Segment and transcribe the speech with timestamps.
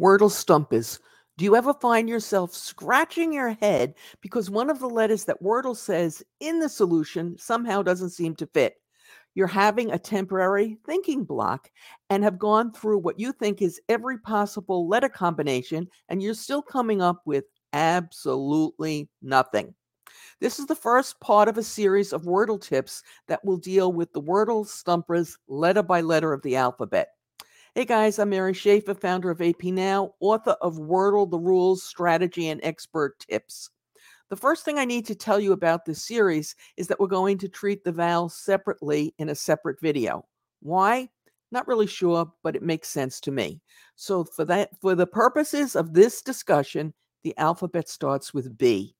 [0.00, 0.98] Wordle Stumpers.
[1.36, 5.76] Do you ever find yourself scratching your head because one of the letters that Wordle
[5.76, 8.76] says in the solution somehow doesn't seem to fit?
[9.34, 11.70] You're having a temporary thinking block
[12.10, 16.62] and have gone through what you think is every possible letter combination, and you're still
[16.62, 19.74] coming up with absolutely nothing.
[20.40, 24.12] This is the first part of a series of Wordle tips that will deal with
[24.12, 27.08] the Wordle Stumpers letter by letter of the alphabet.
[27.74, 32.50] Hey guys, I'm Mary Schaeffer, founder of AP Now, author of Wordle the Rules, Strategy,
[32.50, 33.70] and Expert Tips.
[34.28, 37.38] The first thing I need to tell you about this series is that we're going
[37.38, 40.26] to treat the vowels separately in a separate video.
[40.60, 41.08] Why?
[41.50, 43.62] Not really sure, but it makes sense to me.
[43.96, 46.92] So for that for the purposes of this discussion,
[47.22, 48.94] the alphabet starts with B.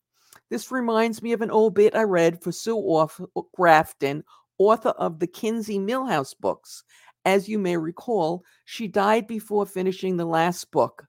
[0.49, 3.07] This reminds me of an old bit I read for Sue uh,
[3.55, 4.25] Grafton,
[4.57, 6.85] author of the Kinsey Millhone books.
[7.25, 11.07] As you may recall, she died before finishing the last book.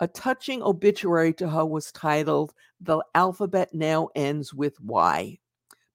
[0.00, 5.38] A touching obituary to her was titled The Alphabet Now Ends with Y.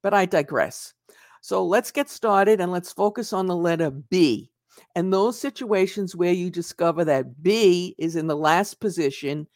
[0.03, 0.93] But I digress.
[1.41, 4.51] So let's get started and let's focus on the letter B.
[4.93, 9.47] And those situations where you discover that B is in the last position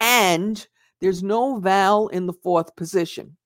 [0.00, 0.66] and
[1.00, 3.36] there's no vowel in the fourth position.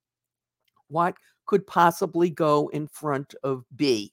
[0.88, 1.14] What
[1.46, 4.12] could possibly go in front of B?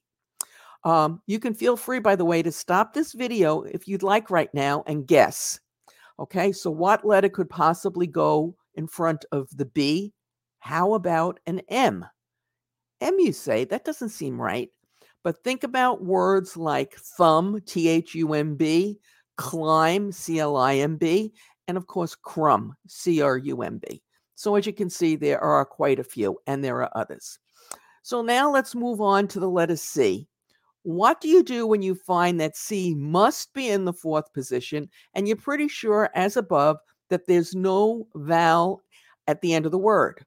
[0.86, 4.30] Um, you can feel free, by the way, to stop this video if you'd like
[4.30, 5.60] right now and guess.
[6.20, 10.14] Okay, so what letter could possibly go in front of the B?
[10.60, 12.06] How about an M?
[13.02, 14.70] M, you say, that doesn't seem right.
[15.24, 19.00] But think about words like thumb, T H U M B,
[19.38, 21.34] climb, C L I M B,
[21.68, 24.04] and of course, crumb, C R U M B.
[24.36, 27.40] So as you can see, there are quite a few, and there are others.
[28.04, 30.28] So now let's move on to the letter C.
[30.86, 34.88] What do you do when you find that C must be in the fourth position
[35.16, 36.78] and you're pretty sure, as above,
[37.10, 38.84] that there's no vowel
[39.26, 40.24] at the end of the word?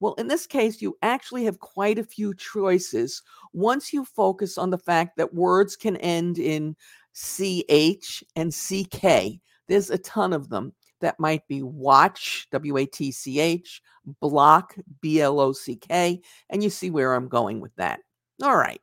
[0.00, 3.22] Well, in this case, you actually have quite a few choices
[3.54, 6.76] once you focus on the fact that words can end in
[7.14, 9.40] CH and CK.
[9.66, 13.80] There's a ton of them that might be watch, W A T C H,
[14.20, 16.20] block, B L O C K,
[16.50, 18.00] and you see where I'm going with that.
[18.42, 18.82] All right.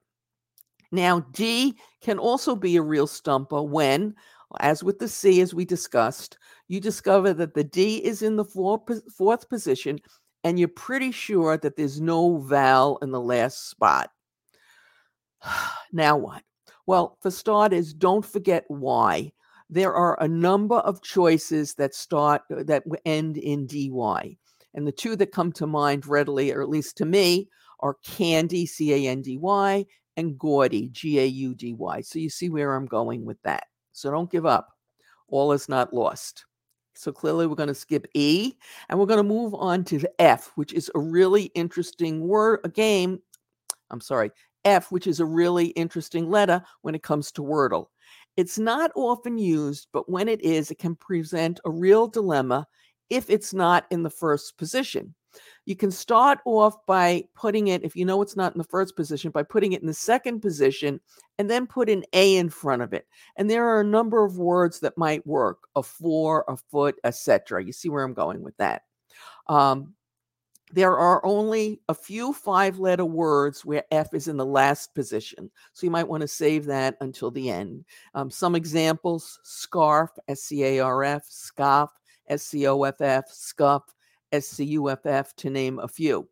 [0.94, 4.14] Now, D can also be a real stumper when,
[4.60, 6.38] as with the C, as we discussed,
[6.68, 8.80] you discover that the D is in the four,
[9.18, 9.98] fourth position
[10.44, 14.12] and you're pretty sure that there's no vowel in the last spot.
[15.92, 16.44] now what?
[16.86, 19.32] Well, for starters, don't forget why.
[19.72, 23.90] There are a number of choices that start uh, that end in dy.
[24.76, 27.50] And the two that come to mind readily, or at least to me,
[27.80, 29.86] are candy, C A N D Y,
[30.18, 32.02] and Gaudy, G A U D Y.
[32.02, 33.66] So you see where I'm going with that.
[33.92, 34.70] So don't give up.
[35.28, 36.46] All is not lost.
[36.96, 38.54] So clearly, we're going to skip E
[38.90, 42.70] and we're going to move on to F, which is a really interesting word, a
[42.70, 43.20] game.
[43.90, 44.32] I'm sorry,
[44.66, 47.88] F, which is a really interesting letter when it comes to Wordle.
[48.38, 52.66] It's not often used, but when it is, it can present a real dilemma
[53.10, 55.14] if it's not in the first position.
[55.66, 58.96] You can start off by putting it, if you know it's not in the first
[58.96, 61.00] position, by putting it in the second position
[61.38, 63.08] and then put an A in front of it.
[63.38, 67.64] And there are a number of words that might work a floor, a foot, etc.
[67.64, 68.84] You see where I'm going with that.
[69.48, 69.94] Um,
[70.74, 75.52] there are only a few five letter words where F is in the last position.
[75.74, 77.86] So you might want to save that until the end.
[78.16, 81.92] Um, some examples scarf, S C A R F, scoff,
[82.28, 83.84] S C O F F, scuff,
[84.34, 86.28] SCUFF, to name a few.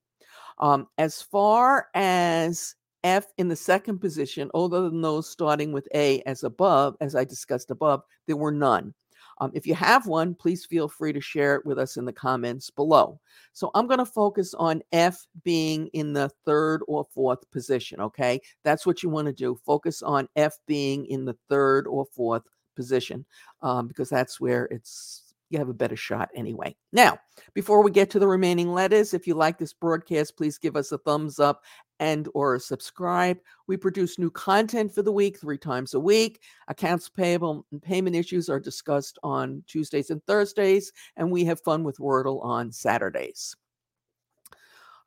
[0.59, 6.21] Um, as far as F in the second position, other than those starting with A
[6.21, 8.93] as above, as I discussed above, there were none.
[9.41, 12.13] Um, if you have one, please feel free to share it with us in the
[12.13, 13.19] comments below.
[13.53, 17.99] So I'm going to focus on F being in the third or fourth position.
[18.01, 18.39] Okay.
[18.63, 19.59] That's what you want to do.
[19.65, 22.43] Focus on F being in the third or fourth
[22.75, 23.25] position
[23.63, 26.75] um, because that's where it's you have a better shot anyway.
[26.91, 27.19] Now,
[27.53, 30.91] before we get to the remaining letters, if you like this broadcast, please give us
[30.91, 31.63] a thumbs up
[31.99, 33.37] and or subscribe.
[33.67, 36.41] We produce new content for the week three times a week.
[36.67, 41.83] Accounts payable and payment issues are discussed on Tuesdays and Thursdays, and we have fun
[41.83, 43.55] with Wordle on Saturdays.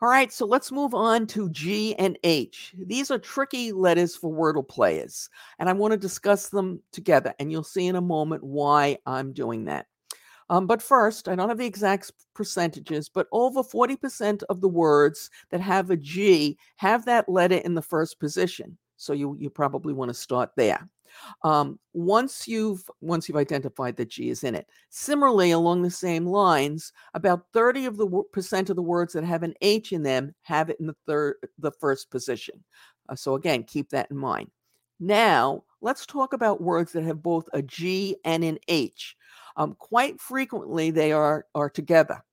[0.03, 2.75] All right, so let's move on to G and H.
[2.77, 7.51] These are tricky letters for Wordle players, and I want to discuss them together, and
[7.51, 9.87] you'll see in a moment why I'm doing that.
[10.51, 15.31] Um, but first, I don't have the exact percentages, but over 40% of the words
[15.51, 18.77] that have a G have that letter in the first position.
[18.97, 20.89] So you, you probably want to start there.
[21.43, 24.67] Um, once you've once you've identified that G is in it.
[24.91, 29.25] Similarly, along the same lines, about 30 of the w- percent of the words that
[29.25, 32.63] have an H in them have it in the third the first position.
[33.09, 34.51] Uh, so again, keep that in mind.
[35.01, 39.17] Now, let's talk about words that have both a G and an H.
[39.57, 42.25] Um, quite frequently, they are are together.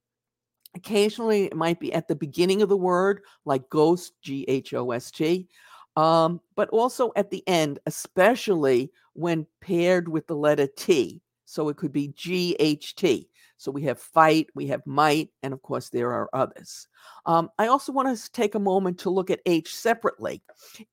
[0.74, 4.90] Occasionally, it might be at the beginning of the word, like ghost, G H O
[4.90, 5.48] S T,
[5.96, 11.20] um, but also at the end, especially when paired with the letter T.
[11.44, 13.28] So it could be G H T.
[13.62, 16.88] So we have fight, we have might, and of course, there are others.
[17.26, 20.42] Um, I also want to take a moment to look at H separately.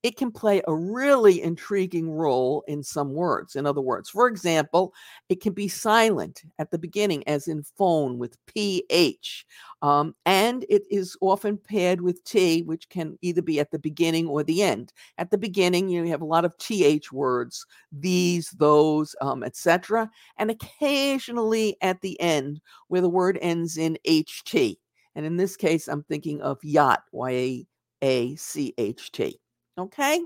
[0.04, 3.56] It can play a really intriguing role in some words.
[3.56, 4.94] In other words, for example,
[5.30, 9.48] it can be silent at the beginning, as in phone with PH.
[9.82, 14.28] Um, and it is often paired with T, which can either be at the beginning
[14.28, 14.92] or the end.
[15.18, 20.10] At the beginning, you have a lot of TH words, these, those, um, etc.
[20.38, 22.60] And occasionally at the end,
[22.90, 24.78] where the word ends in HT.
[25.16, 27.66] And in this case, I'm thinking of yacht, Y
[28.02, 29.40] A C H T.
[29.78, 30.22] Okay.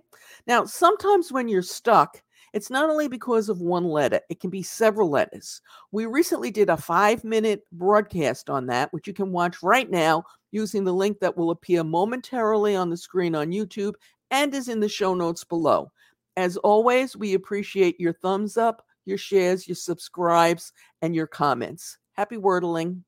[0.48, 2.23] Now, sometimes when you're stuck,
[2.54, 5.62] it's not only because of one letter, it can be several letters.
[5.92, 10.24] We recently did a five minute broadcast on that, which you can watch right now
[10.52, 13.96] using the link that will appear momentarily on the screen on YouTube
[14.30, 15.92] and is in the show notes below.
[16.38, 21.98] As always, we appreciate your thumbs up, your shares, your subscribes, and your comments.
[22.14, 23.02] Happy wordling.